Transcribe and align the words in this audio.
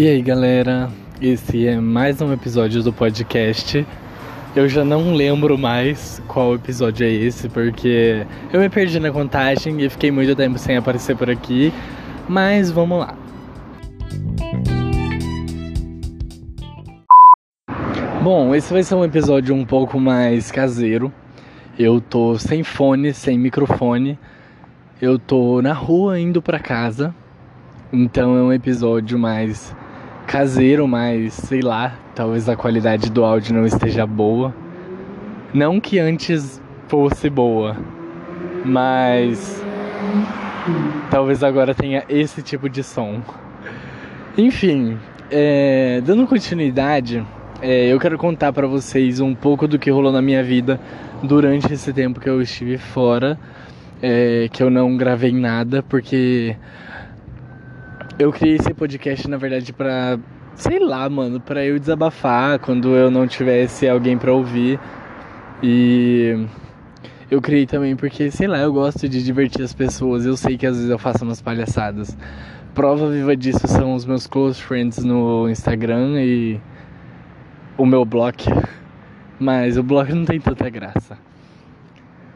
E 0.00 0.08
aí 0.08 0.22
galera, 0.22 0.88
esse 1.20 1.66
é 1.66 1.78
mais 1.78 2.22
um 2.22 2.32
episódio 2.32 2.82
do 2.82 2.90
podcast. 2.90 3.86
Eu 4.56 4.66
já 4.66 4.82
não 4.82 5.12
lembro 5.12 5.58
mais 5.58 6.22
qual 6.26 6.54
episódio 6.54 7.06
é 7.06 7.10
esse, 7.10 7.50
porque 7.50 8.26
eu 8.50 8.60
me 8.60 8.70
perdi 8.70 8.98
na 8.98 9.10
contagem 9.10 9.78
e 9.82 9.90
fiquei 9.90 10.10
muito 10.10 10.34
tempo 10.34 10.58
sem 10.58 10.78
aparecer 10.78 11.14
por 11.18 11.28
aqui. 11.28 11.70
Mas 12.26 12.70
vamos 12.70 13.00
lá. 13.00 13.14
Bom, 18.22 18.54
esse 18.54 18.72
vai 18.72 18.82
ser 18.82 18.94
um 18.94 19.04
episódio 19.04 19.54
um 19.54 19.66
pouco 19.66 20.00
mais 20.00 20.50
caseiro. 20.50 21.12
Eu 21.78 22.00
tô 22.00 22.38
sem 22.38 22.64
fone, 22.64 23.12
sem 23.12 23.38
microfone. 23.38 24.18
Eu 24.98 25.18
tô 25.18 25.60
na 25.60 25.74
rua 25.74 26.18
indo 26.18 26.40
para 26.40 26.58
casa. 26.58 27.14
Então 27.92 28.34
é 28.34 28.42
um 28.42 28.50
episódio 28.50 29.18
mais 29.18 29.76
caseiro, 30.30 30.86
mais, 30.86 31.34
sei 31.34 31.60
lá, 31.60 31.98
talvez 32.14 32.48
a 32.48 32.54
qualidade 32.54 33.10
do 33.10 33.24
áudio 33.24 33.52
não 33.52 33.66
esteja 33.66 34.06
boa. 34.06 34.54
Não 35.52 35.80
que 35.80 35.98
antes 35.98 36.62
fosse 36.86 37.28
boa, 37.28 37.76
mas 38.64 39.60
talvez 41.10 41.42
agora 41.42 41.74
tenha 41.74 42.04
esse 42.08 42.42
tipo 42.42 42.68
de 42.68 42.84
som. 42.84 43.20
Enfim, 44.38 44.96
é, 45.32 46.00
dando 46.06 46.24
continuidade, 46.28 47.26
é, 47.60 47.92
eu 47.92 47.98
quero 47.98 48.16
contar 48.16 48.52
para 48.52 48.68
vocês 48.68 49.18
um 49.18 49.34
pouco 49.34 49.66
do 49.66 49.80
que 49.80 49.90
rolou 49.90 50.12
na 50.12 50.22
minha 50.22 50.44
vida 50.44 50.80
durante 51.24 51.72
esse 51.72 51.92
tempo 51.92 52.20
que 52.20 52.30
eu 52.30 52.40
estive 52.40 52.78
fora, 52.78 53.36
é, 54.00 54.48
que 54.52 54.62
eu 54.62 54.70
não 54.70 54.96
gravei 54.96 55.32
nada, 55.32 55.82
porque 55.82 56.54
eu 58.20 58.30
criei 58.30 58.56
esse 58.56 58.74
podcast, 58.74 59.26
na 59.28 59.38
verdade, 59.38 59.72
pra. 59.72 60.18
Sei 60.54 60.78
lá, 60.78 61.08
mano, 61.08 61.40
pra 61.40 61.64
eu 61.64 61.78
desabafar 61.78 62.58
quando 62.58 62.94
eu 62.94 63.10
não 63.10 63.26
tivesse 63.26 63.88
alguém 63.88 64.18
pra 64.18 64.32
ouvir. 64.32 64.78
E. 65.62 66.46
Eu 67.30 67.40
criei 67.40 67.64
também 67.64 67.96
porque, 67.96 68.30
sei 68.30 68.46
lá, 68.46 68.58
eu 68.58 68.72
gosto 68.72 69.08
de 69.08 69.24
divertir 69.24 69.64
as 69.64 69.72
pessoas. 69.72 70.26
Eu 70.26 70.36
sei 70.36 70.58
que 70.58 70.66
às 70.66 70.76
vezes 70.76 70.90
eu 70.90 70.98
faço 70.98 71.24
umas 71.24 71.40
palhaçadas. 71.40 72.16
Prova 72.74 73.08
viva 73.08 73.34
disso 73.34 73.66
são 73.66 73.94
os 73.94 74.04
meus 74.04 74.26
close 74.26 74.60
friends 74.60 75.02
no 75.02 75.48
Instagram 75.48 76.20
e 76.22 76.60
o 77.78 77.86
meu 77.86 78.04
blog. 78.04 78.36
Mas 79.40 79.78
o 79.78 79.82
blog 79.82 80.12
não 80.12 80.26
tem 80.26 80.38
tanta 80.38 80.68
graça. 80.68 81.16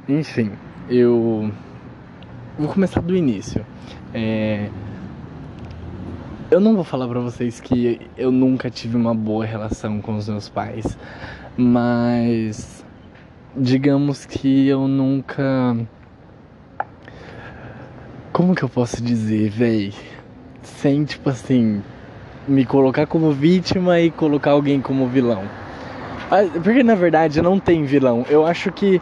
Enfim, 0.08 0.52
eu 0.88 1.52
vou 2.58 2.68
começar 2.68 3.02
do 3.02 3.14
início. 3.14 3.66
É, 4.14 4.70
eu 6.50 6.60
não 6.60 6.74
vou 6.74 6.84
falar 6.84 7.08
para 7.08 7.20
vocês 7.20 7.60
que 7.60 8.00
eu 8.16 8.30
nunca 8.30 8.70
tive 8.70 8.96
uma 8.96 9.14
boa 9.14 9.44
relação 9.44 10.00
com 10.00 10.16
os 10.16 10.28
meus 10.28 10.48
pais, 10.48 10.96
mas 11.56 12.84
digamos 13.56 14.26
que 14.26 14.68
eu 14.68 14.86
nunca 14.86 15.76
como 18.32 18.54
que 18.54 18.62
eu 18.62 18.68
posso 18.68 19.02
dizer, 19.02 19.48
véi? 19.48 19.92
Sem 20.62 21.04
tipo 21.04 21.30
assim 21.30 21.82
me 22.46 22.64
colocar 22.64 23.06
como 23.06 23.32
vítima 23.32 24.00
e 24.00 24.10
colocar 24.10 24.50
alguém 24.50 24.80
como 24.80 25.06
vilão. 25.08 25.44
Ah, 26.30 26.42
porque 26.62 26.82
na 26.82 26.94
verdade 26.94 27.40
não 27.40 27.58
tem 27.58 27.84
vilão. 27.84 28.26
Eu 28.28 28.46
acho 28.46 28.70
que 28.72 29.00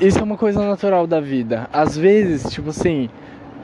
isso 0.00 0.18
é 0.18 0.22
uma 0.22 0.36
coisa 0.36 0.64
natural 0.64 1.06
da 1.06 1.20
vida. 1.20 1.68
Às 1.72 1.96
vezes, 1.96 2.52
tipo 2.52 2.70
assim, 2.70 3.08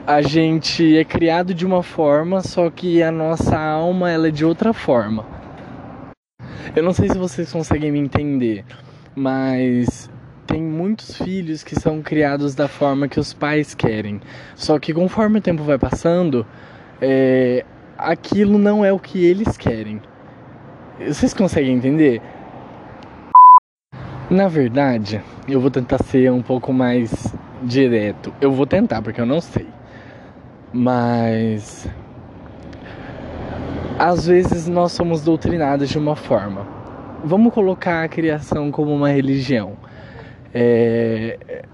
a 0.09 0.23
gente 0.23 0.97
é 0.97 1.05
criado 1.05 1.53
de 1.53 1.67
uma 1.67 1.83
forma, 1.83 2.41
só 2.41 2.71
que 2.71 3.03
a 3.03 3.13
nossa 3.13 3.59
alma 3.59 4.11
ela 4.11 4.29
é 4.29 4.31
de 4.31 4.43
outra 4.43 4.73
forma. 4.73 5.27
Eu 6.75 6.83
não 6.83 6.95
sei 6.95 7.11
se 7.11 7.19
vocês 7.19 7.53
conseguem 7.53 7.93
me 7.93 7.99
entender, 7.99 8.65
mas 9.15 10.09
tem 10.47 10.63
muitos 10.63 11.15
filhos 11.19 11.63
que 11.63 11.79
são 11.79 12.01
criados 12.01 12.55
da 12.55 12.67
forma 12.67 13.07
que 13.07 13.21
os 13.21 13.35
pais 13.35 13.75
querem. 13.75 14.19
Só 14.57 14.79
que 14.79 14.95
conforme 14.95 15.41
o 15.41 15.43
tempo 15.43 15.63
vai 15.63 15.77
passando, 15.77 16.47
é, 17.03 17.63
aquilo 17.99 18.57
não 18.57 18.83
é 18.83 18.91
o 18.91 18.99
que 18.99 19.27
eles 19.27 19.59
querem. 19.59 20.01
Vocês 21.07 21.35
conseguem 21.35 21.75
entender? 21.75 22.23
Na 24.31 24.49
verdade, 24.49 25.21
eu 25.47 25.61
vou 25.61 25.71
tentar 25.71 26.03
ser 26.03 26.33
um 26.33 26.41
pouco 26.41 26.73
mais 26.73 27.13
direto. 27.63 28.33
Eu 28.41 28.53
vou 28.53 28.65
tentar, 28.67 29.03
porque 29.03 29.21
eu 29.21 29.27
não 29.27 29.43
sei. 29.43 29.67
Mas 30.73 31.89
às 33.99 34.27
vezes 34.27 34.69
nós 34.69 34.93
somos 34.93 35.23
doutrinados 35.23 35.89
de 35.89 35.99
uma 35.99 36.15
forma. 36.15 36.67
Vamos 37.25 37.53
colocar 37.53 38.05
a 38.05 38.09
criação 38.09 38.71
como 38.71 38.95
uma 38.95 39.11
religião. 39.11 39.73
É... 40.55 41.65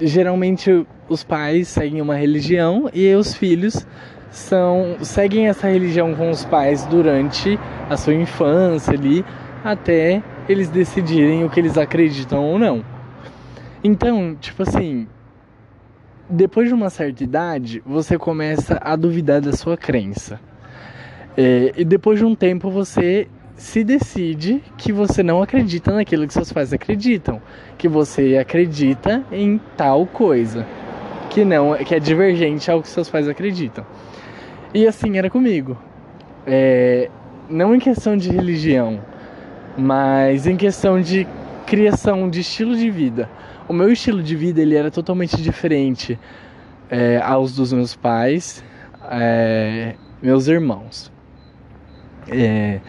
Geralmente 0.00 0.86
os 1.08 1.22
pais 1.22 1.68
seguem 1.68 2.00
uma 2.00 2.16
religião 2.16 2.88
e 2.92 3.14
os 3.14 3.34
filhos 3.34 3.86
são 4.30 4.96
seguem 5.02 5.48
essa 5.48 5.68
religião 5.68 6.14
com 6.14 6.30
os 6.30 6.42
pais 6.44 6.86
durante 6.86 7.58
a 7.90 7.96
sua 7.98 8.14
infância 8.14 8.94
ali 8.94 9.22
até 9.62 10.22
eles 10.48 10.70
decidirem 10.70 11.44
o 11.44 11.50
que 11.50 11.60
eles 11.60 11.76
acreditam 11.76 12.42
ou 12.42 12.58
não. 12.58 12.82
Então, 13.84 14.34
tipo 14.40 14.62
assim, 14.62 15.06
depois 16.32 16.66
de 16.66 16.74
uma 16.74 16.88
certa 16.88 17.22
idade, 17.22 17.82
você 17.84 18.16
começa 18.16 18.78
a 18.80 18.96
duvidar 18.96 19.40
da 19.42 19.52
sua 19.52 19.76
crença. 19.76 20.40
É, 21.36 21.72
e 21.76 21.84
depois 21.84 22.18
de 22.18 22.24
um 22.24 22.34
tempo 22.34 22.70
você 22.70 23.28
se 23.54 23.84
decide 23.84 24.62
que 24.78 24.92
você 24.92 25.22
não 25.22 25.42
acredita 25.42 25.92
naquilo 25.92 26.26
que 26.26 26.32
seus 26.32 26.50
pais 26.50 26.72
acreditam, 26.72 27.40
que 27.76 27.86
você 27.86 28.38
acredita 28.38 29.22
em 29.30 29.60
tal 29.76 30.06
coisa, 30.06 30.66
que 31.28 31.44
não, 31.44 31.74
que 31.76 31.94
é 31.94 32.00
divergente 32.00 32.70
ao 32.70 32.80
que 32.80 32.88
seus 32.88 33.10
pais 33.10 33.28
acreditam. 33.28 33.84
E 34.72 34.86
assim 34.86 35.18
era 35.18 35.28
comigo. 35.28 35.76
É, 36.46 37.10
não 37.48 37.74
em 37.74 37.78
questão 37.78 38.16
de 38.16 38.30
religião, 38.30 39.00
mas 39.76 40.46
em 40.46 40.56
questão 40.56 40.98
de 40.98 41.26
criação 41.66 42.28
de 42.28 42.40
estilo 42.40 42.74
de 42.74 42.90
vida 42.90 43.28
o 43.72 43.74
meu 43.74 43.90
estilo 43.90 44.22
de 44.22 44.36
vida 44.36 44.60
ele 44.60 44.76
era 44.76 44.90
totalmente 44.90 45.40
diferente 45.40 46.18
é, 46.90 47.18
aos 47.24 47.56
dos 47.56 47.72
meus 47.72 47.96
pais, 47.96 48.62
é, 49.10 49.94
meus 50.22 50.46
irmãos. 50.46 51.10
É, 52.28 52.80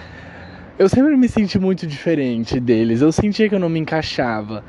eu 0.78 0.90
sempre 0.90 1.16
me 1.16 1.30
senti 1.30 1.58
muito 1.58 1.88
diferente 1.88 2.60
deles. 2.60 3.02
Eu 3.02 3.14
sentia 3.14 3.48
que 3.48 3.56
eu 3.56 3.60
não 3.60 3.70
me 3.70 3.80
encaixava. 3.80 4.62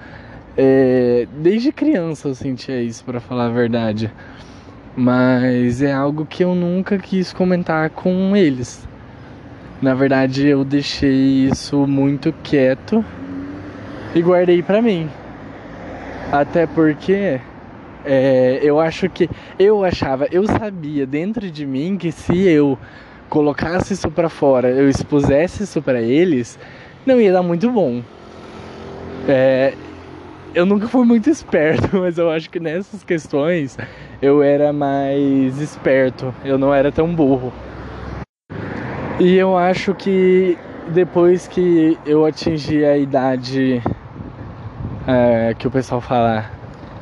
Desde 1.42 1.72
criança 1.72 2.28
eu 2.28 2.34
sentia 2.36 2.80
isso, 2.80 3.04
para 3.04 3.18
falar 3.18 3.46
a 3.46 3.50
verdade. 3.50 4.08
Mas 4.96 5.82
é 5.82 5.92
algo 5.92 6.24
que 6.24 6.44
eu 6.44 6.54
nunca 6.54 6.96
quis 6.96 7.32
comentar 7.32 7.90
com 7.90 8.36
eles. 8.36 8.86
Na 9.82 9.94
verdade, 9.94 10.46
eu 10.46 10.64
deixei 10.64 11.48
isso 11.48 11.88
muito 11.88 12.32
quieto 12.44 13.04
e 14.14 14.22
guardei 14.22 14.62
para 14.62 14.80
mim. 14.80 15.10
Até 16.34 16.66
porque 16.66 17.40
é, 18.04 18.58
eu 18.60 18.80
acho 18.80 19.08
que 19.08 19.30
eu 19.56 19.84
achava, 19.84 20.26
eu 20.32 20.44
sabia 20.48 21.06
dentro 21.06 21.48
de 21.48 21.64
mim 21.64 21.96
que 21.96 22.10
se 22.10 22.36
eu 22.48 22.76
colocasse 23.28 23.94
isso 23.94 24.10
para 24.10 24.28
fora, 24.28 24.68
eu 24.68 24.88
expusesse 24.88 25.62
isso 25.62 25.80
para 25.80 26.02
eles, 26.02 26.58
não 27.06 27.20
ia 27.20 27.32
dar 27.32 27.44
muito 27.44 27.70
bom. 27.70 28.02
É, 29.28 29.74
eu 30.52 30.66
nunca 30.66 30.88
fui 30.88 31.04
muito 31.04 31.30
esperto, 31.30 31.88
mas 31.96 32.18
eu 32.18 32.28
acho 32.28 32.50
que 32.50 32.58
nessas 32.58 33.04
questões 33.04 33.78
eu 34.20 34.42
era 34.42 34.72
mais 34.72 35.60
esperto, 35.60 36.34
eu 36.44 36.58
não 36.58 36.74
era 36.74 36.90
tão 36.90 37.14
burro. 37.14 37.52
E 39.20 39.36
eu 39.36 39.56
acho 39.56 39.94
que 39.94 40.58
depois 40.88 41.46
que 41.46 41.96
eu 42.04 42.26
atingi 42.26 42.84
a 42.84 42.98
idade 42.98 43.80
é, 45.06 45.54
que 45.58 45.66
o 45.66 45.70
pessoal 45.70 46.00
fala 46.00 46.50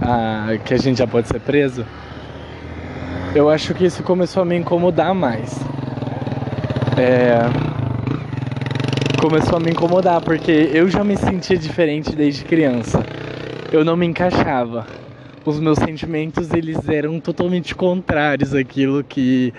ah, 0.00 0.48
que 0.64 0.74
a 0.74 0.76
gente 0.76 0.98
já 0.98 1.06
pode 1.06 1.28
ser 1.28 1.40
preso, 1.40 1.86
eu 3.34 3.48
acho 3.48 3.72
que 3.74 3.84
isso 3.84 4.02
começou 4.02 4.42
a 4.42 4.46
me 4.46 4.56
incomodar 4.56 5.14
mais. 5.14 5.58
É, 6.98 7.38
começou 9.20 9.56
a 9.56 9.60
me 9.60 9.70
incomodar 9.70 10.20
porque 10.20 10.70
eu 10.72 10.88
já 10.88 11.02
me 11.02 11.16
sentia 11.16 11.56
diferente 11.56 12.14
desde 12.14 12.44
criança. 12.44 13.04
Eu 13.72 13.84
não 13.84 13.96
me 13.96 14.04
encaixava. 14.04 14.86
Os 15.44 15.58
meus 15.58 15.78
sentimentos 15.78 16.52
eles 16.52 16.88
eram 16.88 17.18
totalmente 17.18 17.74
contrários 17.74 18.54
àquilo 18.54 19.02
que 19.02 19.52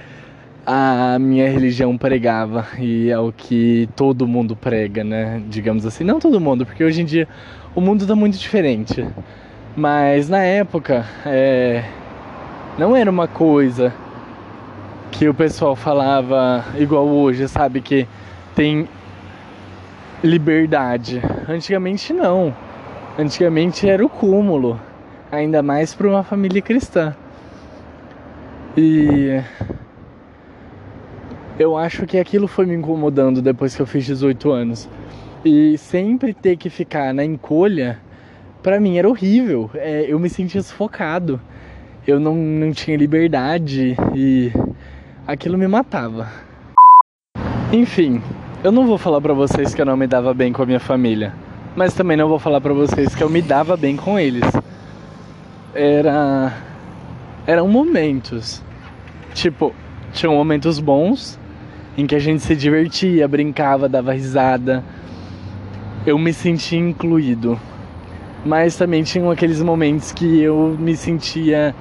a 0.66 1.18
minha 1.20 1.50
religião 1.50 1.98
pregava 1.98 2.68
e 2.80 3.12
ao 3.12 3.34
que 3.34 3.90
todo 3.96 4.28
mundo 4.28 4.56
prega, 4.56 5.04
né? 5.04 5.42
Digamos 5.50 5.86
assim, 5.86 6.04
não 6.04 6.20
todo 6.20 6.40
mundo, 6.40 6.66
porque 6.66 6.84
hoje 6.84 7.02
em 7.02 7.06
dia 7.06 7.28
o 7.76 7.82
mundo 7.82 8.06
tá 8.06 8.16
muito 8.16 8.38
diferente. 8.38 9.06
Mas 9.76 10.30
na 10.30 10.44
época, 10.44 11.06
é, 11.26 11.84
não 12.78 12.96
era 12.96 13.10
uma 13.10 13.28
coisa 13.28 13.94
que 15.12 15.28
o 15.28 15.34
pessoal 15.34 15.76
falava 15.76 16.66
igual 16.78 17.08
hoje, 17.08 17.48
sabe? 17.48 17.82
Que 17.82 18.08
tem 18.56 18.88
liberdade. 20.24 21.22
Antigamente 21.48 22.14
não. 22.14 22.56
Antigamente 23.18 23.88
era 23.88 24.04
o 24.04 24.10
cúmulo, 24.10 24.80
ainda 25.32 25.62
mais 25.62 25.94
para 25.94 26.08
uma 26.08 26.24
família 26.24 26.62
cristã. 26.62 27.16
E 28.76 29.40
eu 31.60 31.78
acho 31.78 32.08
que 32.08 32.18
aquilo 32.18 32.48
foi 32.48 32.66
me 32.66 32.74
incomodando 32.74 33.42
depois 33.42 33.76
que 33.76 33.82
eu 33.82 33.86
fiz 33.86 34.06
18 34.06 34.52
anos. 34.52 34.90
E 35.46 35.78
sempre 35.78 36.34
ter 36.34 36.56
que 36.56 36.70
ficar 36.70 37.14
na 37.14 37.24
encolha, 37.24 38.00
para 38.62 38.80
mim 38.80 38.98
era 38.98 39.10
horrível. 39.10 39.70
É, 39.74 40.06
eu 40.08 40.18
me 40.18 40.30
sentia 40.30 40.62
sufocado. 40.62 41.40
Eu 42.08 42.20
não, 42.20 42.36
não 42.36 42.72
tinha 42.72 42.96
liberdade 42.96 43.96
e 44.16 44.52
aquilo 45.28 45.58
me 45.58 45.68
matava. 45.68 46.30
Enfim, 47.72 48.22
eu 48.64 48.72
não 48.72 48.88
vou 48.88 48.98
falar 48.98 49.20
para 49.20 49.34
vocês 49.34 49.74
que 49.74 49.82
eu 49.82 49.86
não 49.86 49.98
me 49.98 50.08
dava 50.08 50.34
bem 50.34 50.54
com 50.54 50.64
a 50.64 50.66
minha 50.66 50.80
família, 50.80 51.34
mas 51.76 51.94
também 51.94 52.16
não 52.16 52.30
vou 52.30 52.40
falar 52.40 52.62
para 52.62 52.74
vocês 52.74 53.14
que 53.14 53.24
eu 53.24 53.30
me 53.30 53.42
dava 53.42 53.76
bem 53.76 53.98
com 53.98 54.18
eles. 54.18 54.46
Era 55.74 56.54
eram 57.46 57.68
momentos. 57.68 58.64
Tipo, 59.34 59.74
tinham 60.14 60.36
momentos 60.36 60.80
bons 60.80 61.40
em 61.98 62.08
que 62.08 62.16
a 62.16 62.20
gente 62.20 62.42
se 62.42 62.56
divertia, 62.56 63.28
brincava, 63.28 63.90
dava 63.90 64.14
risada. 64.14 64.84
Eu 66.06 66.18
me 66.18 66.34
sentia 66.34 66.80
incluído. 66.80 67.60
Mas 68.46 68.76
também 68.76 69.04
tinham 69.04 69.32
aqueles 69.32 69.62
momentos 69.62 70.12
que 70.12 70.42
eu 70.42 70.76
me 70.78 70.98
sentia 70.98 71.74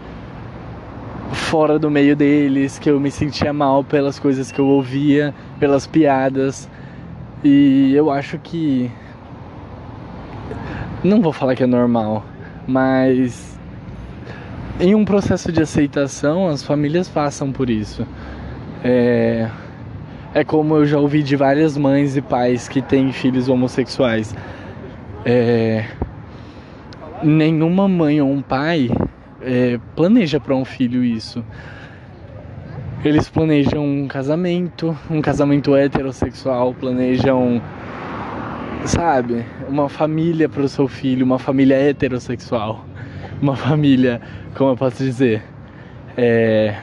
fora 1.32 1.78
do 1.78 1.90
meio 1.90 2.14
deles, 2.14 2.78
que 2.78 2.88
eu 2.88 3.00
me 3.00 3.10
sentia 3.10 3.52
mal 3.52 3.82
pelas 3.82 4.18
coisas 4.18 4.52
que 4.52 4.60
eu 4.60 4.66
ouvia, 4.66 5.34
pelas 5.58 5.86
piadas. 5.86 6.68
E 7.42 7.92
eu 7.94 8.10
acho 8.10 8.38
que. 8.38 8.90
Não 11.02 11.20
vou 11.20 11.32
falar 11.32 11.56
que 11.56 11.64
é 11.64 11.66
normal, 11.66 12.24
mas. 12.66 13.58
Em 14.80 14.94
um 14.94 15.04
processo 15.04 15.50
de 15.50 15.62
aceitação, 15.62 16.48
as 16.48 16.62
famílias 16.62 17.08
passam 17.08 17.50
por 17.52 17.68
isso. 17.68 18.06
É, 18.84 19.48
é 20.34 20.42
como 20.42 20.76
eu 20.76 20.86
já 20.86 20.98
ouvi 20.98 21.22
de 21.22 21.36
várias 21.36 21.76
mães 21.76 22.16
e 22.16 22.22
pais 22.22 22.68
que 22.68 22.80
têm 22.80 23.12
filhos 23.12 23.48
homossexuais. 23.48 24.34
É, 25.24 25.84
nenhuma 27.22 27.86
mãe 27.86 28.20
ou 28.20 28.30
um 28.30 28.40
pai 28.40 28.90
é, 29.42 29.78
planeja 29.94 30.40
para 30.40 30.54
um 30.54 30.64
filho 30.64 31.04
isso. 31.04 31.44
Eles 33.04 33.28
planejam 33.28 33.84
um 33.84 34.08
casamento, 34.08 34.96
um 35.10 35.20
casamento 35.20 35.76
heterossexual, 35.76 36.72
planejam, 36.72 37.60
sabe, 38.86 39.44
uma 39.68 39.88
família 39.88 40.48
para 40.48 40.62
o 40.62 40.68
seu 40.68 40.88
filho, 40.88 41.26
uma 41.26 41.38
família 41.38 41.74
heterossexual, 41.74 42.86
uma 43.40 43.56
família, 43.56 44.20
como 44.54 44.70
eu 44.70 44.76
posso 44.76 45.02
dizer, 45.02 45.42
é... 46.16 46.76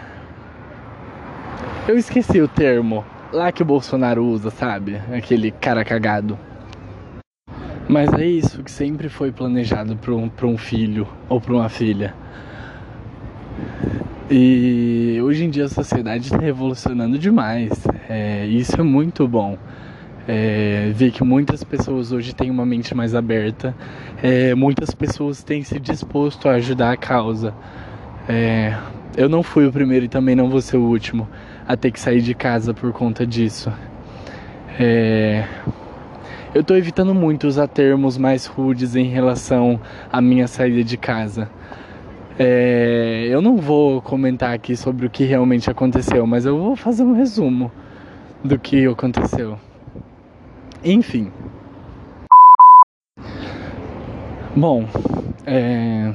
eu 1.87 1.97
esqueci 1.97 2.41
o 2.41 2.47
termo 2.49 3.05
lá 3.31 3.51
que 3.51 3.61
o 3.61 3.65
Bolsonaro 3.65 4.23
usa, 4.25 4.49
sabe, 4.49 5.01
aquele 5.13 5.51
cara 5.51 5.83
cagado. 5.85 6.37
Mas 7.87 8.13
é 8.13 8.25
isso 8.25 8.63
que 8.63 8.71
sempre 8.71 9.09
foi 9.09 9.31
planejado 9.31 9.95
para 9.95 10.13
um, 10.13 10.29
um 10.43 10.57
filho 10.57 11.07
ou 11.27 11.41
para 11.41 11.53
uma 11.53 11.69
filha. 11.69 12.13
E 14.29 15.19
hoje 15.23 15.43
em 15.43 15.49
dia 15.49 15.65
a 15.65 15.69
sociedade 15.69 16.25
está 16.25 16.37
revolucionando 16.37 17.17
demais. 17.17 17.71
É, 18.07 18.45
isso 18.45 18.79
é 18.79 18.83
muito 18.83 19.27
bom. 19.27 19.57
É, 20.27 20.91
ver 20.93 21.09
que 21.11 21.23
muitas 21.23 21.63
pessoas 21.63 22.11
hoje 22.11 22.35
têm 22.35 22.51
uma 22.51 22.63
mente 22.63 22.93
mais 22.93 23.15
aberta, 23.15 23.75
é, 24.21 24.53
muitas 24.53 24.91
pessoas 24.91 25.41
têm 25.41 25.63
se 25.63 25.79
disposto 25.79 26.47
a 26.47 26.51
ajudar 26.53 26.91
a 26.91 26.97
causa. 26.97 27.51
É, 28.27 28.77
eu 29.17 29.27
não 29.27 29.41
fui 29.41 29.65
o 29.65 29.71
primeiro 29.71 30.05
e 30.05 30.07
também 30.07 30.35
não 30.35 30.47
vou 30.47 30.61
ser 30.61 30.77
o 30.77 30.83
último 30.83 31.27
a 31.69 31.77
ter 31.77 31.91
que 31.91 31.99
sair 31.99 32.19
de 32.19 32.33
casa 32.33 32.73
por 32.73 32.91
conta 32.91 33.27
disso. 33.27 33.71
É, 34.79 35.45
eu 36.51 36.61
estou 36.61 36.75
evitando 36.75 37.13
muito 37.13 37.45
usar 37.45 37.67
termos 37.67 38.17
mais 38.17 38.47
rudes 38.47 38.95
em 38.95 39.05
relação 39.05 39.79
à 40.11 40.19
minha 40.19 40.47
saída 40.47 40.83
de 40.83 40.97
casa. 40.97 41.47
É, 42.39 43.27
eu 43.29 43.39
não 43.39 43.55
vou 43.55 44.01
comentar 44.01 44.51
aqui 44.51 44.75
sobre 44.75 45.05
o 45.05 45.11
que 45.11 45.25
realmente 45.25 45.69
aconteceu, 45.69 46.25
mas 46.25 46.43
eu 46.43 46.57
vou 46.57 46.75
fazer 46.75 47.03
um 47.03 47.13
resumo 47.13 47.71
do 48.43 48.57
que 48.57 48.87
aconteceu. 48.87 49.59
Enfim. 50.83 51.31
Bom, 54.55 54.87
é, 55.45 56.11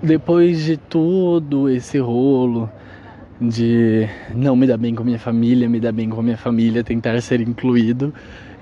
depois 0.00 0.62
de 0.62 0.76
todo 0.76 1.68
esse 1.68 1.98
rolo 1.98 2.70
de 3.42 4.08
não 4.34 4.54
me 4.54 4.66
dar 4.66 4.76
bem 4.76 4.94
com 4.94 5.02
minha 5.02 5.18
família, 5.18 5.68
me 5.68 5.80
dar 5.80 5.92
bem 5.92 6.08
com 6.08 6.22
minha 6.22 6.36
família, 6.36 6.84
tentar 6.84 7.20
ser 7.20 7.40
incluído 7.40 8.14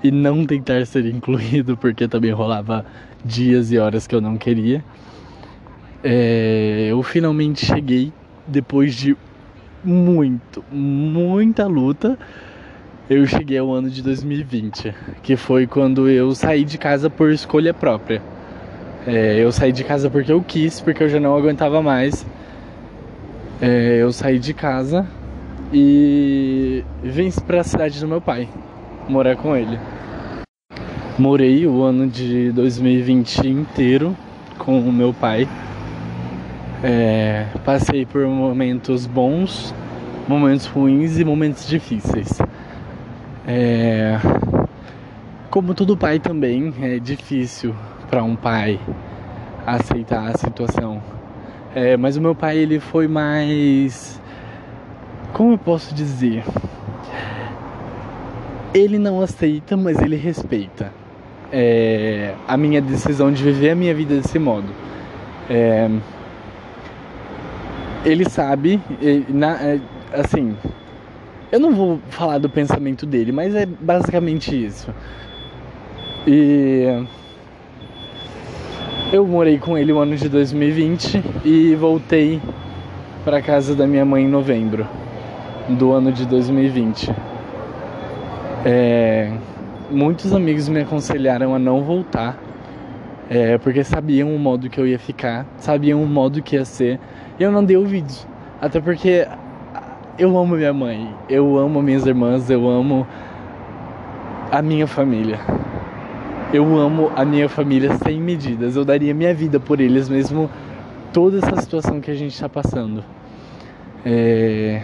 e 0.03 0.11
não 0.11 0.45
tentar 0.45 0.85
ser 0.85 1.05
incluído 1.05 1.77
porque 1.77 2.07
também 2.07 2.31
rolava 2.31 2.85
dias 3.23 3.71
e 3.71 3.77
horas 3.77 4.07
que 4.07 4.15
eu 4.15 4.21
não 4.21 4.37
queria. 4.37 4.83
É, 6.03 6.87
eu 6.89 7.01
finalmente 7.03 7.65
cheguei 7.65 8.11
depois 8.47 8.95
de 8.95 9.15
muito, 9.83 10.63
muita 10.71 11.67
luta. 11.67 12.17
Eu 13.09 13.25
cheguei 13.27 13.57
ao 13.57 13.71
ano 13.71 13.89
de 13.89 14.01
2020, 14.01 14.93
que 15.21 15.35
foi 15.35 15.67
quando 15.67 16.09
eu 16.09 16.33
saí 16.33 16.63
de 16.63 16.77
casa 16.77 17.09
por 17.09 17.31
escolha 17.31 17.73
própria. 17.73 18.21
É, 19.05 19.37
eu 19.37 19.51
saí 19.51 19.71
de 19.71 19.83
casa 19.83 20.09
porque 20.09 20.31
eu 20.31 20.41
quis, 20.41 20.79
porque 20.79 21.03
eu 21.03 21.09
já 21.09 21.19
não 21.19 21.35
aguentava 21.35 21.81
mais. 21.81 22.25
É, 23.61 24.01
eu 24.01 24.11
saí 24.11 24.39
de 24.39 24.55
casa 24.55 25.05
e 25.71 26.83
vim 27.03 27.29
para 27.45 27.61
a 27.61 27.63
cidade 27.63 27.99
do 27.99 28.07
meu 28.07 28.19
pai, 28.19 28.49
morar 29.07 29.35
com 29.35 29.55
ele. 29.55 29.77
Morei 31.19 31.67
o 31.67 31.83
ano 31.83 32.07
de 32.07 32.51
2020 32.53 33.47
inteiro 33.47 34.17
com 34.57 34.79
o 34.79 34.91
meu 34.91 35.13
pai. 35.13 35.47
É, 36.83 37.45
passei 37.63 38.03
por 38.03 38.25
momentos 38.25 39.05
bons, 39.05 39.75
momentos 40.27 40.65
ruins 40.65 41.19
e 41.19 41.23
momentos 41.23 41.67
difíceis. 41.67 42.39
É, 43.47 44.17
como 45.51 45.75
todo 45.75 45.95
pai 45.95 46.17
também, 46.17 46.73
é 46.81 46.97
difícil 46.97 47.75
para 48.09 48.23
um 48.23 48.35
pai 48.35 48.79
aceitar 49.67 50.29
a 50.29 50.35
situação. 50.35 51.20
É, 51.73 51.95
mas 51.95 52.17
o 52.17 52.21
meu 52.21 52.35
pai 52.35 52.57
ele 52.57 52.79
foi 52.79 53.07
mais, 53.07 54.21
como 55.33 55.53
eu 55.53 55.57
posso 55.57 55.95
dizer? 55.95 56.43
Ele 58.73 58.97
não 58.97 59.21
aceita, 59.21 59.77
mas 59.77 59.99
ele 59.99 60.15
respeita 60.15 60.91
é, 61.51 62.33
a 62.47 62.57
minha 62.57 62.81
decisão 62.81 63.31
de 63.31 63.43
viver 63.43 63.71
a 63.71 63.75
minha 63.75 63.93
vida 63.93 64.15
desse 64.15 64.39
modo. 64.39 64.67
É, 65.49 65.89
ele 68.05 68.29
sabe, 68.29 68.81
na, 69.29 69.61
é, 69.61 69.79
assim, 70.13 70.55
eu 71.51 71.59
não 71.59 71.73
vou 71.73 71.99
falar 72.09 72.37
do 72.37 72.49
pensamento 72.49 73.05
dele, 73.05 73.31
mas 73.31 73.53
é 73.53 73.65
basicamente 73.65 74.65
isso. 74.65 74.93
E 76.25 77.05
eu 79.11 79.27
morei 79.27 79.59
com 79.59 79.77
ele 79.77 79.91
o 79.91 79.99
ano 79.99 80.15
de 80.15 80.29
2020 80.29 81.21
e 81.43 81.75
voltei 81.75 82.41
para 83.25 83.41
casa 83.41 83.75
da 83.75 83.85
minha 83.85 84.05
mãe 84.05 84.23
em 84.23 84.27
novembro 84.27 84.87
do 85.67 85.91
ano 85.91 86.13
de 86.13 86.25
2020. 86.25 87.13
É, 88.65 89.33
muitos 89.89 90.33
amigos 90.33 90.69
me 90.69 90.81
aconselharam 90.81 91.53
a 91.53 91.59
não 91.59 91.83
voltar, 91.83 92.39
é, 93.29 93.57
porque 93.57 93.83
sabiam 93.83 94.33
o 94.33 94.39
modo 94.39 94.69
que 94.69 94.79
eu 94.79 94.87
ia 94.87 94.97
ficar, 94.97 95.45
sabiam 95.57 96.01
o 96.01 96.07
modo 96.07 96.41
que 96.41 96.55
ia 96.55 96.63
ser 96.63 96.97
eu 97.37 97.51
não 97.51 97.65
dei 97.65 97.75
ouvidos. 97.75 98.25
Até 98.61 98.79
porque 98.79 99.27
eu 100.17 100.37
amo 100.37 100.55
minha 100.55 100.73
mãe, 100.73 101.13
eu 101.27 101.57
amo 101.57 101.81
minhas 101.81 102.05
irmãs, 102.05 102.49
eu 102.49 102.69
amo 102.69 103.05
a 104.51 104.61
minha 104.61 104.87
família. 104.87 105.39
Eu 106.53 106.77
amo 106.77 107.09
a 107.15 107.23
minha 107.23 107.47
família 107.47 107.95
sem 108.03 108.19
medidas. 108.19 108.75
Eu 108.75 108.83
daria 108.83 109.13
minha 109.13 109.33
vida 109.33 109.57
por 109.57 109.79
eles, 109.79 110.09
mesmo 110.09 110.49
toda 111.13 111.37
essa 111.37 111.61
situação 111.61 112.01
que 112.01 112.11
a 112.11 112.13
gente 112.13 112.33
está 112.33 112.49
passando. 112.49 113.03
É... 114.05 114.83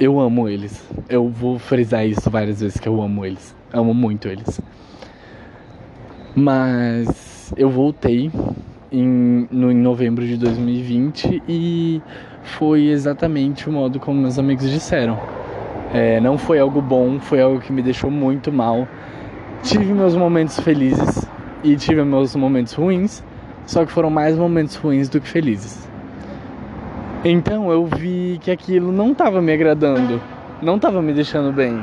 Eu 0.00 0.18
amo 0.18 0.48
eles. 0.48 0.82
Eu 1.06 1.28
vou 1.28 1.58
frisar 1.58 2.06
isso 2.06 2.30
várias 2.30 2.60
vezes 2.60 2.80
que 2.80 2.88
eu 2.88 3.02
amo 3.02 3.26
eles. 3.26 3.54
Amo 3.70 3.92
muito 3.92 4.26
eles. 4.26 4.58
Mas 6.34 7.52
eu 7.54 7.68
voltei 7.68 8.30
em, 8.90 9.46
no, 9.50 9.70
em 9.70 9.76
novembro 9.76 10.26
de 10.26 10.38
2020 10.38 11.42
e 11.46 12.00
foi 12.42 12.86
exatamente 12.86 13.68
o 13.68 13.72
modo 13.72 14.00
como 14.00 14.18
meus 14.18 14.38
amigos 14.38 14.70
disseram. 14.70 15.20
É, 15.92 16.18
não 16.20 16.38
foi 16.38 16.58
algo 16.58 16.80
bom, 16.80 17.20
foi 17.20 17.42
algo 17.42 17.60
que 17.60 17.70
me 17.70 17.82
deixou 17.82 18.10
muito 18.10 18.50
mal. 18.50 18.88
Tive 19.62 19.94
meus 19.94 20.16
momentos 20.16 20.58
felizes 20.58 21.24
e 21.62 21.76
tive 21.76 22.02
meus 22.02 22.34
momentos 22.34 22.72
ruins, 22.72 23.22
só 23.64 23.86
que 23.86 23.92
foram 23.92 24.10
mais 24.10 24.36
momentos 24.36 24.74
ruins 24.74 25.08
do 25.08 25.20
que 25.20 25.28
felizes. 25.28 25.88
Então 27.24 27.70
eu 27.70 27.86
vi 27.86 28.40
que 28.42 28.50
aquilo 28.50 28.90
não 28.90 29.12
estava 29.12 29.40
me 29.40 29.52
agradando, 29.52 30.20
não 30.60 30.76
estava 30.76 31.00
me 31.00 31.12
deixando 31.12 31.52
bem. 31.52 31.80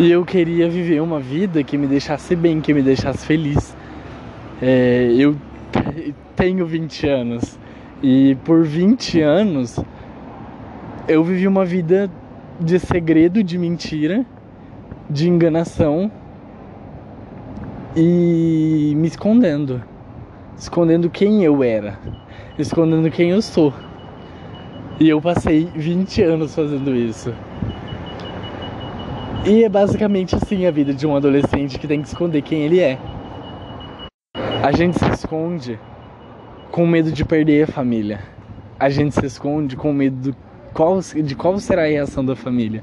E 0.00 0.10
eu 0.10 0.24
queria 0.24 0.66
viver 0.66 1.02
uma 1.02 1.20
vida 1.20 1.62
que 1.62 1.76
me 1.76 1.86
deixasse 1.86 2.34
bem, 2.34 2.58
que 2.62 2.72
me 2.72 2.80
deixasse 2.80 3.26
feliz. 3.26 3.76
É, 4.62 5.12
eu 5.14 5.36
tenho 6.34 6.64
20 6.66 7.06
anos 7.06 7.58
e 8.02 8.34
por 8.46 8.64
20 8.64 9.20
anos 9.20 9.78
eu 11.06 11.22
vivi 11.22 11.46
uma 11.46 11.66
vida 11.66 12.10
de 12.58 12.78
segredo, 12.78 13.44
de 13.44 13.58
mentira, 13.58 14.24
de 15.10 15.28
enganação 15.28 16.10
e 17.96 18.92
me 18.94 19.08
escondendo. 19.08 19.82
Escondendo 20.58 21.08
quem 21.08 21.42
eu 21.44 21.62
era, 21.62 21.98
escondendo 22.58 23.10
quem 23.10 23.30
eu 23.30 23.40
sou. 23.40 23.72
E 25.00 25.08
eu 25.08 25.20
passei 25.20 25.68
20 25.74 26.22
anos 26.22 26.54
fazendo 26.54 26.94
isso. 26.94 27.32
E 29.46 29.64
é 29.64 29.68
basicamente 29.68 30.34
assim 30.34 30.66
a 30.66 30.70
vida 30.70 30.92
de 30.92 31.06
um 31.06 31.14
adolescente 31.14 31.78
que 31.78 31.86
tem 31.86 32.02
que 32.02 32.08
esconder 32.08 32.42
quem 32.42 32.62
ele 32.62 32.80
é. 32.80 32.98
A 34.62 34.72
gente 34.72 34.98
se 34.98 35.08
esconde 35.10 35.78
com 36.70 36.86
medo 36.86 37.12
de 37.12 37.24
perder 37.24 37.64
a 37.64 37.66
família. 37.66 38.20
A 38.78 38.88
gente 38.88 39.14
se 39.14 39.24
esconde 39.24 39.76
com 39.76 39.92
medo 39.92 40.30
do 40.30 40.36
qual, 40.74 40.98
de 41.00 41.34
qual 41.34 41.58
será 41.58 41.82
a 41.84 41.88
reação 41.88 42.24
da 42.24 42.34
família. 42.34 42.82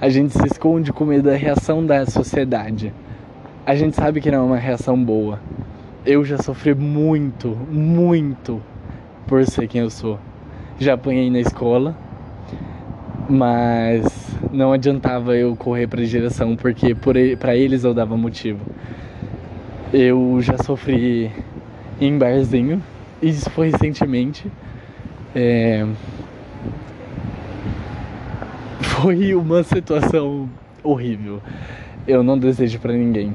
A 0.00 0.08
gente 0.08 0.32
se 0.32 0.46
esconde 0.46 0.92
com 0.92 1.04
medo 1.04 1.24
da 1.30 1.36
reação 1.36 1.84
da 1.84 2.04
sociedade. 2.06 2.92
A 3.66 3.74
gente 3.74 3.96
sabe 3.96 4.20
que 4.20 4.30
não 4.30 4.40
é 4.40 4.42
uma 4.42 4.58
reação 4.58 5.02
boa. 5.02 5.40
Eu 6.04 6.22
já 6.22 6.36
sofri 6.36 6.74
muito, 6.74 7.48
muito 7.70 8.60
por 9.26 9.42
ser 9.46 9.66
quem 9.68 9.80
eu 9.80 9.88
sou. 9.88 10.18
Já 10.78 10.92
apanhei 10.92 11.30
na 11.30 11.40
escola, 11.40 11.96
mas 13.26 14.04
não 14.52 14.70
adiantava 14.70 15.34
eu 15.34 15.56
correr 15.56 15.86
para 15.86 16.04
direção 16.04 16.54
porque 16.56 16.94
para 16.94 17.56
eles 17.56 17.84
eu 17.84 17.94
dava 17.94 18.14
motivo. 18.18 18.60
Eu 19.94 20.38
já 20.42 20.58
sofri 20.58 21.32
em 21.98 22.18
barzinho, 22.18 22.82
isso 23.22 23.48
foi 23.48 23.70
recentemente. 23.70 24.46
É, 25.34 25.86
foi 28.82 29.34
uma 29.34 29.62
situação 29.62 30.50
horrível. 30.82 31.40
Eu 32.06 32.22
não 32.22 32.38
desejo 32.38 32.78
para 32.78 32.92
ninguém. 32.92 33.34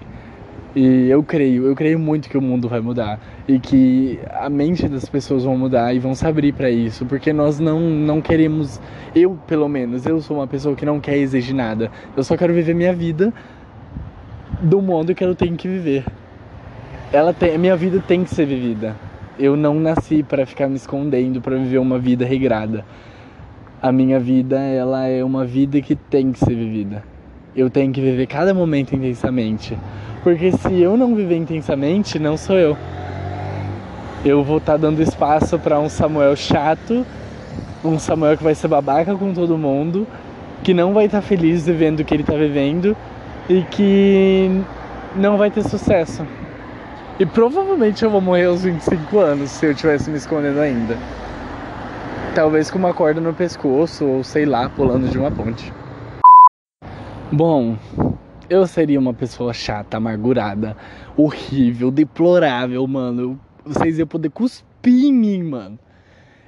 E 0.76 1.10
eu 1.10 1.24
creio, 1.24 1.66
eu 1.66 1.76
creio 1.76 1.98
muito 1.98 2.30
que 2.30 2.38
o 2.38 2.42
mundo 2.42 2.70
vai 2.70 2.80
mudar 2.80 3.20
e 3.48 3.60
que 3.60 4.20
a 4.30 4.50
mente 4.50 4.88
das 4.88 5.10
pessoas 5.10 5.44
vão 5.44 5.58
mudar 5.58 5.94
e 5.96 6.00
vão 6.00 6.14
se 6.14 6.26
abrir 6.28 6.54
para 6.54 6.70
isso, 6.70 7.06
porque 7.08 7.34
nós 7.34 7.60
não 7.60 7.80
não 7.80 8.22
queremos, 8.22 8.80
eu 9.16 9.38
pelo 9.48 9.68
menos, 9.68 10.06
eu 10.06 10.22
sou 10.22 10.38
uma 10.38 10.48
pessoa 10.48 10.76
que 10.76 10.86
não 10.86 11.00
quer 11.00 11.18
exigir 11.18 11.56
nada. 11.56 11.92
Eu 12.16 12.24
só 12.24 12.38
quero 12.38 12.54
viver 12.54 12.76
minha 12.76 12.94
vida 12.94 13.34
do 14.62 14.82
modo 14.82 15.16
que 15.16 15.24
eu 15.24 15.34
tenho 15.34 15.56
que 15.58 15.68
viver. 15.68 16.06
Ela 17.12 17.34
tem, 17.34 17.58
minha 17.58 17.76
vida 17.76 18.04
tem 18.08 18.24
que 18.24 18.30
ser 18.30 18.46
vivida. 18.46 18.96
Eu 19.40 19.56
não 19.56 19.80
nasci 19.80 20.22
para 20.22 20.46
ficar 20.46 20.68
me 20.68 20.76
escondendo, 20.76 21.42
para 21.42 21.56
viver 21.56 21.80
uma 21.80 21.98
vida 21.98 22.26
regrada 22.26 22.86
a 23.82 23.92
minha 23.92 24.20
vida 24.20 24.60
ela 24.60 25.08
é 25.08 25.24
uma 25.24 25.46
vida 25.46 25.82
que 25.82 25.96
tem 25.96 26.32
que 26.32 26.40
ser 26.40 26.56
vivida. 26.56 27.04
Eu 27.56 27.70
tenho 27.70 27.92
que 27.92 28.02
viver 28.02 28.28
cada 28.28 28.54
momento 28.54 28.96
intensamente. 28.96 29.78
Porque 30.24 30.52
se 30.52 30.82
eu 30.82 30.98
não 30.98 31.16
viver 31.16 31.38
intensamente, 31.38 32.20
não 32.20 32.38
sou 32.38 32.58
eu. 32.58 32.78
Eu 34.24 34.44
vou 34.44 34.58
estar 34.58 34.74
tá 34.74 34.78
dando 34.78 35.02
espaço 35.02 35.58
para 35.58 35.80
um 35.80 35.88
Samuel 35.88 36.36
chato, 36.36 37.06
um 37.84 37.98
Samuel 37.98 38.38
que 38.38 38.44
vai 38.44 38.54
ser 38.54 38.68
babaca 38.68 39.16
com 39.16 39.34
todo 39.34 39.58
mundo, 39.58 40.06
que 40.62 40.74
não 40.74 40.94
vai 40.94 41.06
estar 41.06 41.22
tá 41.22 41.28
feliz 41.28 41.66
vivendo 41.66 42.02
o 42.02 42.06
que 42.06 42.14
ele 42.14 42.24
está 42.24 42.36
vivendo 42.36 42.98
e 43.48 43.62
que 43.62 44.62
não 45.16 45.38
vai 45.38 45.50
ter 45.50 45.64
sucesso. 45.64 46.26
E 47.18 47.26
provavelmente 47.26 48.04
eu 48.04 48.10
vou 48.10 48.22
morrer 48.22 48.46
aos 48.46 48.64
25 48.64 49.20
anos 49.20 49.50
se 49.52 49.66
eu 49.66 49.74
tivesse 49.74 50.10
me 50.10 50.18
escondendo 50.18 50.60
ainda. 50.60 50.98
Talvez 52.36 52.70
com 52.70 52.78
uma 52.78 52.94
corda 52.94 53.20
no 53.20 53.34
pescoço 53.34 54.06
ou 54.06 54.24
sei 54.24 54.46
lá, 54.46 54.70
pulando 54.70 55.10
de 55.10 55.18
uma 55.18 55.32
ponte. 55.32 55.74
Bom, 57.32 57.78
eu 58.50 58.66
seria 58.66 59.00
uma 59.00 59.14
pessoa 59.14 59.54
chata, 59.54 59.98
amargurada, 59.98 60.76
horrível, 61.16 61.92
deplorável, 61.92 62.86
mano. 62.88 63.40
Vocês 63.64 64.00
iam 64.00 64.08
poder 64.08 64.30
cuspir 64.30 65.06
em 65.06 65.14
mim, 65.14 65.44
mano. 65.44 65.78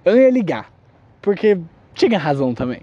Eu 0.03 0.17
ia 0.17 0.31
ligar, 0.31 0.71
porque 1.21 1.59
tinha 1.93 2.17
razão 2.17 2.53
também. 2.53 2.81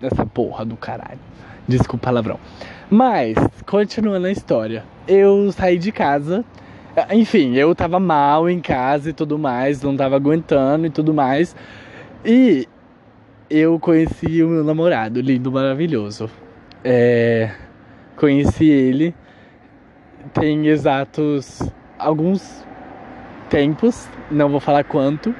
Dessa 0.00 0.24
porra 0.24 0.64
do 0.64 0.76
caralho. 0.76 1.18
Desculpa 1.66 1.96
o 1.96 1.98
palavrão. 1.98 2.38
Mas, 2.88 3.36
continuando 3.66 4.26
a 4.26 4.30
história, 4.30 4.84
eu 5.06 5.50
saí 5.52 5.78
de 5.78 5.92
casa. 5.92 6.44
Enfim, 7.12 7.54
eu 7.54 7.74
tava 7.74 8.00
mal 8.00 8.48
em 8.48 8.60
casa 8.60 9.10
e 9.10 9.12
tudo 9.12 9.38
mais, 9.38 9.82
não 9.82 9.96
tava 9.96 10.16
aguentando 10.16 10.86
e 10.86 10.90
tudo 10.90 11.12
mais. 11.12 11.54
E 12.24 12.66
eu 13.48 13.78
conheci 13.78 14.42
o 14.42 14.48
meu 14.48 14.64
namorado, 14.64 15.20
lindo, 15.20 15.50
maravilhoso. 15.50 16.30
É, 16.84 17.50
conheci 18.20 18.68
ele 18.68 19.14
tem 20.34 20.66
exatos 20.66 21.62
alguns 21.98 22.64
tempos, 23.48 24.06
não 24.30 24.50
vou 24.50 24.60
falar 24.60 24.84
quanto. 24.84 25.34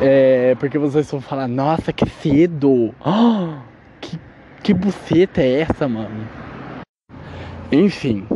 É, 0.00 0.54
porque 0.60 0.78
vocês 0.78 1.10
vão 1.10 1.20
falar, 1.20 1.48
nossa, 1.48 1.92
que 1.92 2.08
cedo! 2.08 2.94
Oh, 3.04 3.58
que, 4.00 4.18
que 4.62 4.72
buceta 4.72 5.42
é 5.42 5.62
essa, 5.62 5.88
mano? 5.88 6.26
Enfim, 7.72 8.26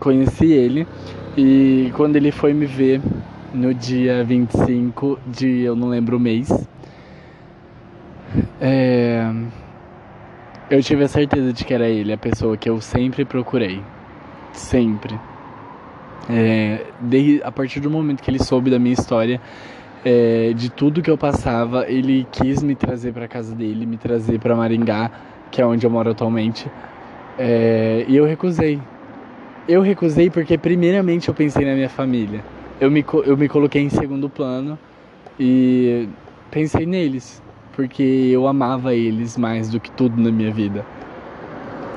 conheci 0.00 0.52
ele 0.52 0.86
e 1.36 1.92
quando 1.96 2.16
ele 2.16 2.32
foi 2.32 2.52
me 2.52 2.66
ver 2.66 3.00
no 3.54 3.72
dia 3.72 4.24
25 4.24 5.18
de 5.26 5.62
eu 5.62 5.76
não 5.76 5.88
lembro 5.88 6.16
o 6.16 6.20
mês. 6.20 6.48
É, 8.60 9.32
eu 10.70 10.82
tive 10.82 11.04
a 11.04 11.08
certeza 11.08 11.52
de 11.52 11.64
que 11.64 11.72
era 11.72 11.88
ele, 11.88 12.12
a 12.12 12.18
pessoa 12.18 12.56
que 12.56 12.68
eu 12.68 12.80
sempre 12.80 13.24
procurei. 13.24 13.82
Sempre. 14.52 15.18
É, 16.28 16.86
desde, 17.00 17.42
a 17.42 17.52
partir 17.52 17.80
do 17.80 17.90
momento 17.90 18.22
que 18.22 18.30
ele 18.30 18.42
soube 18.42 18.70
da 18.70 18.78
minha 18.78 18.94
história, 18.94 19.40
é, 20.04 20.52
de 20.54 20.70
tudo 20.70 21.02
que 21.02 21.10
eu 21.10 21.18
passava, 21.18 21.88
ele 21.88 22.26
quis 22.32 22.62
me 22.62 22.74
trazer 22.74 23.12
para 23.12 23.28
casa 23.28 23.54
dele, 23.54 23.86
me 23.86 23.96
trazer 23.96 24.38
para 24.38 24.56
Maringá, 24.56 25.10
que 25.50 25.60
é 25.60 25.66
onde 25.66 25.86
eu 25.86 25.90
moro 25.90 26.10
atualmente. 26.10 26.70
É, 27.38 28.04
e 28.08 28.16
eu 28.16 28.24
recusei. 28.24 28.80
Eu 29.68 29.82
recusei 29.82 30.30
porque, 30.30 30.56
primeiramente, 30.56 31.28
eu 31.28 31.34
pensei 31.34 31.64
na 31.64 31.74
minha 31.74 31.88
família 31.88 32.42
eu 32.80 32.90
me, 32.90 33.04
eu 33.24 33.36
me 33.36 33.48
coloquei 33.48 33.82
em 33.82 33.88
segundo 33.88 34.28
plano 34.28 34.78
e 35.38 36.08
pensei 36.50 36.86
neles, 36.86 37.42
porque 37.76 38.02
eu 38.02 38.48
amava 38.48 38.94
eles 38.94 39.36
mais 39.36 39.68
do 39.68 39.78
que 39.78 39.90
tudo 39.90 40.20
na 40.20 40.32
minha 40.32 40.50
vida. 40.50 40.84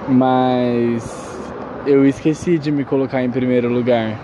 Mas 0.10 1.42
eu 1.88 2.06
esqueci 2.06 2.60
de 2.60 2.70
me 2.70 2.84
colocar 2.84 3.24
em 3.24 3.32
primeiro 3.32 3.70
lugar. 3.70 4.20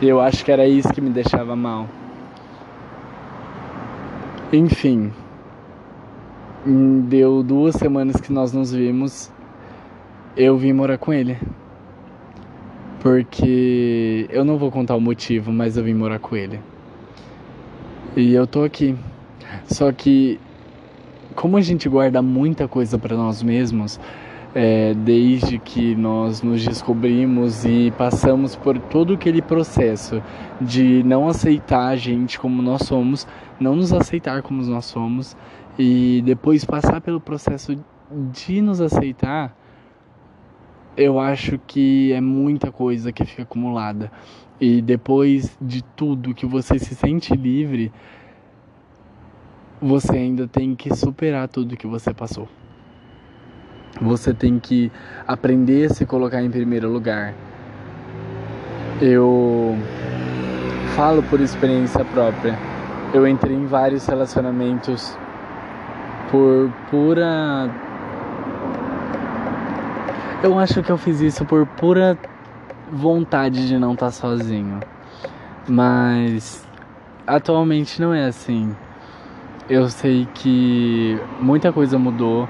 E 0.00 0.08
eu 0.08 0.20
acho 0.20 0.44
que 0.44 0.52
era 0.52 0.66
isso 0.66 0.92
que 0.92 1.00
me 1.00 1.10
deixava 1.10 1.56
mal. 1.56 1.88
Enfim, 4.52 5.12
deu 7.08 7.42
duas 7.42 7.74
semanas 7.74 8.20
que 8.20 8.32
nós 8.32 8.52
nos 8.52 8.72
vimos, 8.72 9.32
eu 10.36 10.56
vim 10.56 10.72
morar 10.72 10.96
com 10.96 11.12
ele. 11.12 11.36
Porque 13.00 14.26
eu 14.30 14.44
não 14.44 14.58
vou 14.58 14.70
contar 14.70 14.94
o 14.94 15.00
motivo, 15.00 15.50
mas 15.50 15.76
eu 15.76 15.82
vim 15.82 15.94
morar 15.94 16.20
com 16.20 16.36
ele. 16.36 16.60
E 18.16 18.32
eu 18.32 18.46
tô 18.46 18.62
aqui. 18.62 18.96
Só 19.66 19.90
que, 19.90 20.38
como 21.34 21.56
a 21.56 21.60
gente 21.60 21.88
guarda 21.88 22.20
muita 22.22 22.68
coisa 22.68 22.98
para 22.98 23.16
nós 23.16 23.42
mesmos, 23.42 24.00
é, 24.54 24.94
desde 24.94 25.58
que 25.58 25.94
nós 25.94 26.42
nos 26.42 26.64
descobrimos 26.64 27.64
e 27.64 27.92
passamos 27.96 28.56
por 28.56 28.78
todo 28.78 29.14
aquele 29.14 29.40
processo 29.40 30.22
de 30.60 31.02
não 31.04 31.28
aceitar 31.28 31.88
a 31.88 31.96
gente 31.96 32.38
como 32.38 32.60
nós 32.60 32.82
somos, 32.82 33.26
não 33.60 33.76
nos 33.76 33.92
aceitar 33.92 34.42
como 34.42 34.62
nós 34.62 34.86
somos 34.86 35.36
e 35.78 36.22
depois 36.24 36.64
passar 36.64 37.00
pelo 37.00 37.20
processo 37.20 37.76
de 38.32 38.60
nos 38.60 38.80
aceitar, 38.80 39.56
eu 40.96 41.20
acho 41.20 41.58
que 41.66 42.12
é 42.12 42.20
muita 42.20 42.72
coisa 42.72 43.12
que 43.12 43.24
fica 43.24 43.42
acumulada. 43.42 44.10
E 44.60 44.82
depois 44.82 45.56
de 45.60 45.82
tudo 45.82 46.34
que 46.34 46.44
você 46.44 46.78
se 46.78 46.94
sente 46.94 47.34
livre, 47.34 47.90
você 49.80 50.12
ainda 50.12 50.46
tem 50.46 50.74
que 50.74 50.94
superar 50.94 51.48
tudo 51.48 51.76
que 51.76 51.86
você 51.86 52.12
passou. 52.12 52.48
Você 54.00 54.34
tem 54.34 54.58
que 54.58 54.92
aprender 55.26 55.90
a 55.90 55.94
se 55.94 56.04
colocar 56.06 56.42
em 56.42 56.50
primeiro 56.50 56.88
lugar. 56.90 57.34
Eu 59.00 59.76
falo 60.94 61.22
por 61.22 61.40
experiência 61.40 62.04
própria. 62.04 62.58
Eu 63.12 63.26
entrei 63.26 63.56
em 63.56 63.66
vários 63.66 64.06
relacionamentos 64.06 65.16
por 66.30 66.70
pura. 66.90 67.70
Eu 70.42 70.58
acho 70.58 70.82
que 70.82 70.90
eu 70.90 70.98
fiz 70.98 71.20
isso 71.20 71.44
por 71.44 71.66
pura 71.66 72.18
vontade 72.92 73.66
de 73.66 73.78
não 73.78 73.94
estar 73.94 74.06
tá 74.06 74.12
sozinho. 74.12 74.80
Mas 75.66 76.66
atualmente 77.26 78.00
não 78.00 78.12
é 78.14 78.26
assim. 78.26 78.74
Eu 79.70 79.88
sei 79.88 80.26
que 80.34 81.16
muita 81.40 81.72
coisa 81.72 81.96
mudou 81.96 82.48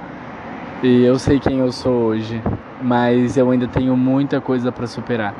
e 0.82 1.04
eu 1.04 1.18
sei 1.18 1.38
quem 1.38 1.58
eu 1.58 1.70
sou 1.70 2.04
hoje, 2.04 2.42
mas 2.80 3.36
eu 3.36 3.50
ainda 3.50 3.68
tenho 3.68 3.94
muita 3.94 4.40
coisa 4.40 4.72
para 4.72 4.86
superar. 4.86 5.34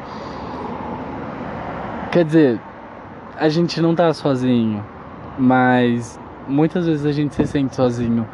Quer 2.12 2.26
dizer, 2.26 2.60
a 3.34 3.48
gente 3.48 3.80
não 3.80 3.94
tá 3.94 4.12
sozinho, 4.12 4.84
mas 5.38 6.20
muitas 6.46 6.84
vezes 6.84 7.06
a 7.06 7.12
gente 7.12 7.34
se 7.34 7.46
sente 7.46 7.74
sozinho 7.74 8.28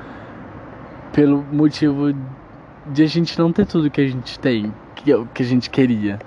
pelo 1.13 1.41
motivo 1.53 2.13
de 2.87 3.05
a 3.05 3.07
gente 3.07 3.39
não 3.39 3.53
ter 3.53 3.65
tudo 3.65 3.89
que 3.89 4.01
a 4.01 4.09
gente 4.09 4.41
tem, 4.41 4.75
que, 4.97 5.05
que 5.33 5.43
a 5.45 5.47
gente 5.47 5.71
queria. 5.71 6.19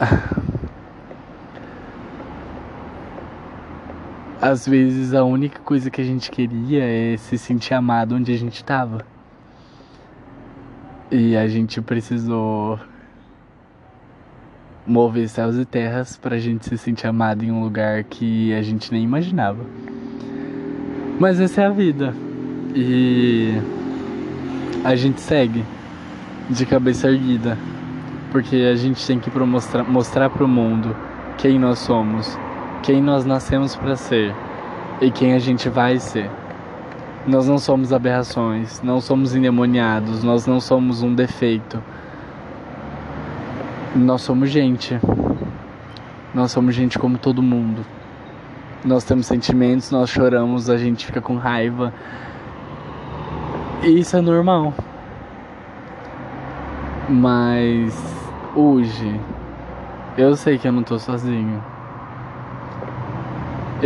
Às 4.46 4.68
vezes 4.68 5.14
a 5.14 5.24
única 5.24 5.58
coisa 5.60 5.88
que 5.90 6.02
a 6.02 6.04
gente 6.04 6.30
queria 6.30 6.84
é 6.84 7.16
se 7.16 7.38
sentir 7.38 7.72
amado 7.72 8.14
onde 8.14 8.30
a 8.30 8.36
gente 8.36 8.56
estava. 8.56 9.00
E 11.10 11.34
a 11.34 11.48
gente 11.48 11.80
precisou 11.80 12.78
mover 14.86 15.30
céus 15.30 15.56
e 15.56 15.64
terras 15.64 16.18
pra 16.18 16.36
gente 16.36 16.68
se 16.68 16.76
sentir 16.76 17.06
amado 17.06 17.42
em 17.42 17.50
um 17.50 17.62
lugar 17.62 18.04
que 18.04 18.52
a 18.52 18.60
gente 18.60 18.92
nem 18.92 19.02
imaginava. 19.02 19.64
Mas 21.18 21.40
essa 21.40 21.62
é 21.62 21.66
a 21.66 21.70
vida. 21.70 22.14
E 22.74 23.54
a 24.84 24.94
gente 24.94 25.22
segue 25.22 25.64
de 26.50 26.66
cabeça 26.66 27.08
erguida 27.08 27.56
porque 28.30 28.56
a 28.56 28.76
gente 28.76 29.06
tem 29.06 29.18
que 29.18 29.30
mostrar, 29.38 29.84
mostrar 29.84 30.28
para 30.28 30.44
o 30.44 30.48
mundo 30.48 30.94
quem 31.38 31.58
nós 31.58 31.78
somos, 31.78 32.38
quem 32.84 33.00
nós 33.00 33.24
nascemos 33.24 33.74
para 33.74 33.96
ser 33.96 34.34
e 35.00 35.10
quem 35.10 35.32
a 35.32 35.38
gente 35.38 35.70
vai 35.70 35.98
ser. 35.98 36.30
Nós 37.26 37.48
não 37.48 37.56
somos 37.56 37.94
aberrações, 37.94 38.82
não 38.82 39.00
somos 39.00 39.34
endemoniados, 39.34 40.22
nós 40.22 40.46
não 40.46 40.60
somos 40.60 41.02
um 41.02 41.14
defeito. 41.14 41.82
Nós 43.96 44.20
somos 44.20 44.50
gente. 44.50 45.00
Nós 46.34 46.52
somos 46.52 46.74
gente 46.74 46.98
como 46.98 47.16
todo 47.16 47.42
mundo. 47.42 47.86
Nós 48.84 49.02
temos 49.02 49.24
sentimentos, 49.24 49.90
nós 49.90 50.10
choramos, 50.10 50.68
a 50.68 50.76
gente 50.76 51.06
fica 51.06 51.22
com 51.22 51.36
raiva. 51.36 51.90
E 53.82 53.98
isso 53.98 54.14
é 54.14 54.20
normal. 54.20 54.74
Mas 57.08 57.98
hoje 58.54 59.18
eu 60.18 60.36
sei 60.36 60.58
que 60.58 60.68
eu 60.68 60.72
não 60.72 60.82
tô 60.82 60.98
sozinho. 60.98 61.73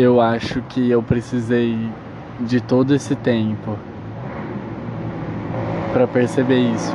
Eu 0.00 0.20
acho 0.20 0.62
que 0.62 0.88
eu 0.88 1.02
precisei 1.02 1.76
de 2.38 2.60
todo 2.60 2.94
esse 2.94 3.16
tempo 3.16 3.76
para 5.92 6.06
perceber 6.06 6.60
isso. 6.60 6.92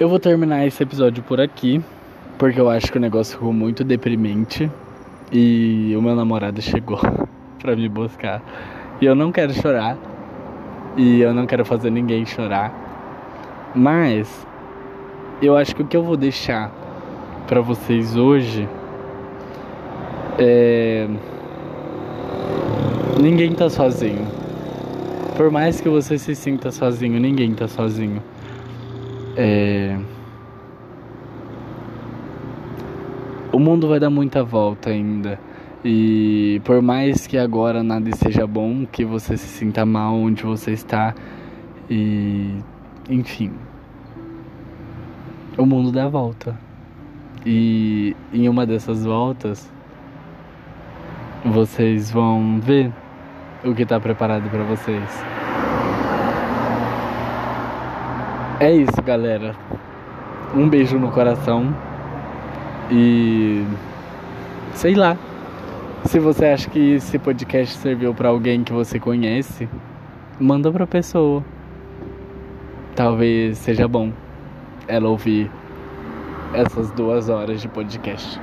Eu 0.00 0.08
vou 0.08 0.18
terminar 0.18 0.66
esse 0.66 0.82
episódio 0.82 1.22
por 1.22 1.42
aqui, 1.42 1.84
porque 2.38 2.58
eu 2.58 2.70
acho 2.70 2.90
que 2.90 2.96
o 2.96 3.00
negócio 3.02 3.36
ficou 3.36 3.52
muito 3.52 3.84
deprimente 3.84 4.72
e 5.30 5.94
o 5.94 6.00
meu 6.00 6.16
namorado 6.16 6.62
chegou 6.62 7.00
para 7.60 7.76
me 7.76 7.86
buscar. 7.86 8.40
E 8.98 9.04
eu 9.04 9.14
não 9.14 9.30
quero 9.30 9.52
chorar, 9.52 9.94
e 10.96 11.20
eu 11.20 11.34
não 11.34 11.44
quero 11.44 11.66
fazer 11.66 11.90
ninguém 11.90 12.24
chorar. 12.24 12.72
Mas 13.74 14.46
eu 15.42 15.56
acho 15.56 15.74
que 15.74 15.82
o 15.82 15.86
que 15.86 15.96
eu 15.96 16.02
vou 16.02 16.16
deixar 16.16 16.70
para 17.46 17.60
vocês 17.60 18.16
hoje 18.16 18.68
é 20.38 21.08
ninguém 23.20 23.52
tá 23.52 23.68
sozinho. 23.68 24.26
Por 25.36 25.50
mais 25.50 25.80
que 25.80 25.88
você 25.88 26.18
se 26.18 26.34
sinta 26.34 26.70
sozinho, 26.70 27.20
ninguém 27.20 27.54
tá 27.54 27.68
sozinho. 27.68 28.22
É... 29.36 29.96
O 33.52 33.58
mundo 33.58 33.88
vai 33.88 34.00
dar 34.00 34.10
muita 34.10 34.42
volta 34.42 34.90
ainda. 34.90 35.38
E 35.84 36.60
por 36.64 36.82
mais 36.82 37.26
que 37.26 37.38
agora 37.38 37.82
nada 37.82 38.10
seja 38.14 38.46
bom, 38.46 38.86
que 38.86 39.04
você 39.04 39.36
se 39.36 39.48
sinta 39.48 39.84
mal 39.86 40.14
onde 40.14 40.42
você 40.42 40.72
está, 40.72 41.14
e 41.88 42.54
enfim, 43.08 43.50
o 45.60 45.66
mundo 45.66 45.92
dá 45.92 46.08
volta. 46.08 46.56
E 47.44 48.16
em 48.32 48.48
uma 48.48 48.66
dessas 48.66 49.04
voltas, 49.04 49.70
vocês 51.44 52.10
vão 52.10 52.58
ver 52.60 52.90
o 53.64 53.74
que 53.74 53.82
está 53.82 54.00
preparado 54.00 54.48
para 54.48 54.62
vocês. 54.64 55.24
É 58.58 58.72
isso, 58.72 59.02
galera. 59.04 59.54
Um 60.54 60.68
beijo 60.68 60.98
no 60.98 61.10
coração 61.10 61.74
e 62.90 63.64
sei 64.74 64.94
lá. 64.94 65.16
Se 66.06 66.18
você 66.18 66.46
acha 66.46 66.70
que 66.70 66.94
esse 66.94 67.18
podcast 67.18 67.76
serviu 67.76 68.14
para 68.14 68.30
alguém 68.30 68.64
que 68.64 68.72
você 68.72 68.98
conhece, 68.98 69.68
manda 70.40 70.72
pra 70.72 70.86
pessoa. 70.86 71.44
Talvez 72.96 73.58
seja 73.58 73.86
bom 73.86 74.10
ela 74.88 75.08
ouvir 75.08 75.50
essas 76.54 76.90
duas 76.92 77.28
horas 77.28 77.60
de 77.60 77.68
podcast. 77.68 78.40